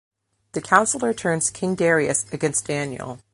The 0.53 0.63
counsellor 0.63 1.13
turns 1.13 1.51
King 1.51 1.75
Darius 1.75 2.25
against 2.33 2.65
Daniel. 2.65 3.19